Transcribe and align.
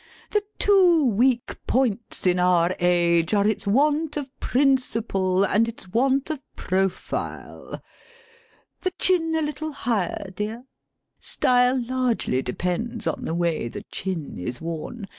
The 0.31 0.43
two 0.57 1.05
weak 1.05 1.59
points 1.67 2.25
in 2.25 2.39
our 2.39 2.75
age 2.79 3.35
are 3.35 3.45
its 3.47 3.67
want 3.67 4.17
of 4.17 4.31
principle 4.39 5.43
and 5.43 5.67
its 5.67 5.87
want 5.89 6.31
of 6.31 6.41
profile. 6.55 7.79
The 8.81 8.89
chin 8.97 9.35
a 9.35 9.43
little 9.43 9.71
higher, 9.73 10.31
dear. 10.35 10.63
Style 11.19 11.79
largely 11.85 12.41
depends 12.41 13.05
on 13.05 13.25
the 13.25 13.35
way 13.35 13.67
the 13.67 13.83
chin 13.91 14.39
is 14.39 14.59
worn. 14.59 15.07